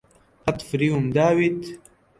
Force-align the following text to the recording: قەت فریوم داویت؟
قەت 0.45 0.59
فریوم 0.67 1.05
داویت؟ 1.15 1.61